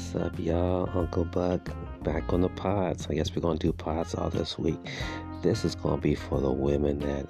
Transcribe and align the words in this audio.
What's 0.00 0.24
up, 0.24 0.38
y'all? 0.40 0.88
Uncle 0.98 1.26
Buck 1.26 1.68
back 2.02 2.32
on 2.32 2.40
the 2.40 2.48
pods. 2.48 3.06
I 3.10 3.14
guess 3.14 3.36
we're 3.36 3.42
gonna 3.42 3.58
do 3.58 3.70
pods 3.70 4.14
all 4.14 4.30
this 4.30 4.58
week. 4.58 4.78
This 5.42 5.62
is 5.62 5.74
gonna 5.74 6.00
be 6.00 6.14
for 6.14 6.40
the 6.40 6.50
women 6.50 6.98
that 7.00 7.26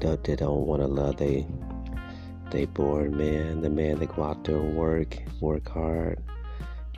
that 0.00 0.24
they 0.24 0.36
don't 0.36 0.66
want 0.66 0.80
to 0.80 0.88
love 0.88 1.18
they 1.18 1.46
they 2.50 2.64
bored 2.64 3.12
man, 3.12 3.60
the 3.60 3.68
man 3.68 3.98
that 3.98 4.16
go 4.16 4.22
out 4.22 4.42
there 4.42 4.56
and 4.56 4.74
work, 4.74 5.18
work 5.40 5.68
hard, 5.68 6.18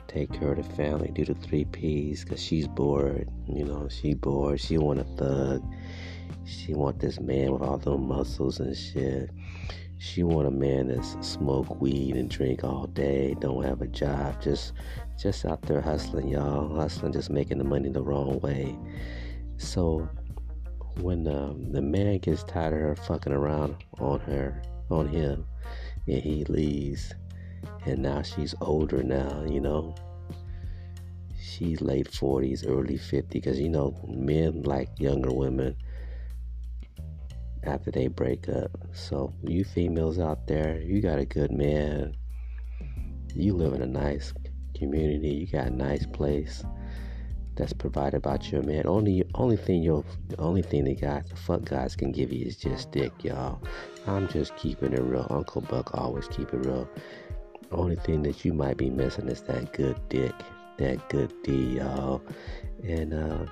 take 0.07 0.31
care 0.31 0.53
of 0.53 0.65
the 0.65 0.75
family, 0.75 1.11
do 1.13 1.25
the 1.25 1.35
three 1.35 1.65
P's, 1.65 2.23
cause 2.23 2.41
she's 2.41 2.67
bored. 2.67 3.29
You 3.47 3.65
know, 3.65 3.89
she 3.89 4.13
bored. 4.13 4.61
She 4.61 4.77
want 4.77 5.01
a 5.01 5.03
thug. 5.03 5.61
She 6.45 6.73
want 6.73 6.99
this 6.99 7.19
man 7.19 7.51
with 7.51 7.61
all 7.61 7.77
the 7.77 7.97
muscles 7.97 8.61
and 8.61 8.75
shit. 8.75 9.29
She 10.03 10.21
want 10.21 10.49
a 10.49 10.51
man 10.51 10.89
that's 10.89 11.15
smoke 11.25 11.79
weed 11.79 12.17
and 12.17 12.29
drink 12.29 12.65
all 12.65 12.87
day, 12.87 13.37
don't 13.39 13.63
have 13.63 13.81
a 13.81 13.87
job, 13.87 14.41
just 14.41 14.73
just 15.17 15.45
out 15.45 15.61
there 15.61 15.79
hustling, 15.79 16.27
y'all, 16.27 16.75
hustling, 16.75 17.13
just 17.13 17.29
making 17.29 17.57
the 17.57 17.63
money 17.63 17.87
the 17.87 18.03
wrong 18.03 18.37
way. 18.41 18.77
So 19.55 20.09
when 20.99 21.25
um, 21.29 21.71
the 21.71 21.81
man 21.81 22.17
gets 22.17 22.43
tired 22.43 22.73
of 22.73 22.79
her 22.81 23.03
fucking 23.05 23.31
around 23.31 23.77
on 23.97 24.19
her, 24.19 24.61
on 24.89 25.07
him, 25.07 25.45
and 26.05 26.21
he 26.21 26.43
leaves, 26.49 27.13
and 27.85 28.01
now 28.01 28.23
she's 28.23 28.53
older 28.59 29.03
now, 29.03 29.45
you 29.49 29.61
know. 29.61 29.95
She's 31.41 31.79
late 31.79 32.11
40s, 32.11 32.67
early 32.67 32.97
50s, 32.97 33.29
because 33.29 33.57
you 33.57 33.69
know 33.69 33.97
men 34.05 34.63
like 34.63 34.89
younger 34.99 35.31
women 35.31 35.77
after 37.63 37.91
they 37.91 38.07
break 38.07 38.49
up. 38.49 38.71
So, 38.93 39.33
you 39.43 39.63
females 39.63 40.19
out 40.19 40.47
there, 40.47 40.79
you 40.81 41.01
got 41.01 41.19
a 41.19 41.25
good 41.25 41.51
man. 41.51 42.15
You 43.35 43.53
live 43.53 43.73
in 43.73 43.81
a 43.81 43.87
nice 43.87 44.33
community. 44.75 45.29
You 45.29 45.47
got 45.47 45.67
a 45.67 45.75
nice 45.75 46.05
place 46.05 46.63
that's 47.55 47.73
provided 47.73 48.21
by 48.21 48.37
your 48.51 48.63
man. 48.63 48.85
Only, 48.85 49.23
only 49.35 49.57
thing 49.57 49.83
you 49.83 50.03
the 50.27 50.39
only 50.39 50.61
thing 50.61 50.85
the 50.85 50.95
guys, 50.95 51.25
the 51.29 51.35
fuck 51.35 51.65
guys 51.65 51.95
can 51.95 52.11
give 52.11 52.31
you 52.31 52.45
is 52.45 52.57
just 52.57 52.91
dick, 52.91 53.11
y'all. 53.23 53.61
I'm 54.07 54.27
just 54.27 54.55
keeping 54.55 54.93
it 54.93 55.01
real. 55.01 55.27
Uncle 55.29 55.61
Buck 55.61 55.95
always 55.95 56.27
keep 56.27 56.53
it 56.53 56.65
real. 56.65 56.89
Only 57.71 57.95
thing 57.95 58.23
that 58.23 58.45
you 58.45 58.53
might 58.53 58.77
be 58.77 58.89
missing 58.89 59.27
is 59.29 59.41
that 59.43 59.73
good 59.73 59.99
dick, 60.09 60.33
that 60.77 61.09
good 61.09 61.33
D, 61.43 61.77
y'all. 61.77 62.21
And 62.83 63.13
uh 63.13 63.45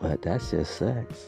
but 0.00 0.22
that's 0.22 0.50
just 0.50 0.76
sex. 0.76 1.26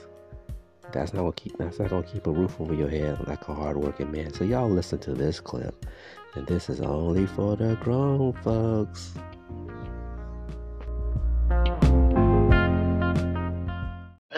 That's 0.93 1.13
not 1.13 1.21
gonna 1.21 1.33
keep 1.33 1.57
that's 1.59 1.79
not 1.79 1.91
gonna 1.91 2.03
keep 2.03 2.27
a 2.27 2.31
roof 2.31 2.61
over 2.61 2.75
your 2.75 2.89
head 2.89 3.27
like 3.27 3.49
a 3.49 3.55
hardworking 3.55 4.11
man. 4.11 4.33
So 4.33 4.45
y'all 4.45 4.69
listen 4.69 4.99
to 5.01 5.15
this 5.15 5.41
clip. 5.41 5.87
And 6.35 6.47
this 6.47 6.71
is 6.71 6.81
only 6.81 7.27
for 7.27 7.57
the 7.57 7.77
grown 7.77 8.33
folks. 8.43 9.13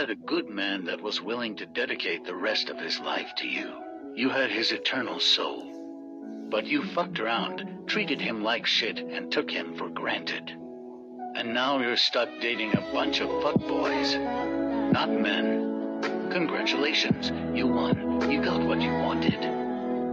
had 0.04 0.10
a 0.10 0.14
good 0.16 0.50
man 0.50 0.84
that 0.84 1.00
was 1.00 1.22
willing 1.22 1.56
to 1.56 1.64
dedicate 1.64 2.24
the 2.24 2.34
rest 2.34 2.68
of 2.68 2.78
his 2.78 2.98
life 2.98 3.34
to 3.36 3.48
you. 3.48 3.72
You 4.14 4.28
had 4.28 4.50
his 4.50 4.70
eternal 4.70 5.18
soul. 5.18 6.46
But 6.50 6.66
you 6.66 6.84
fucked 6.84 7.20
around, 7.20 7.86
treated 7.86 8.20
him 8.20 8.42
like 8.42 8.66
shit, 8.66 8.98
and 8.98 9.32
took 9.32 9.50
him 9.50 9.74
for 9.78 9.88
granted. 9.88 10.52
And 11.36 11.52
now 11.52 11.80
you're 11.80 11.96
stuck 11.96 12.28
dating 12.40 12.76
a 12.76 12.80
bunch 12.92 13.20
of 13.20 13.28
fuckboys. 13.28 14.14
Not 14.92 15.10
men. 15.10 16.00
Congratulations, 16.30 17.32
you 17.56 17.66
won. 17.66 18.30
You 18.30 18.40
got 18.40 18.60
what 18.60 18.80
you 18.80 18.92
wanted. 18.92 19.63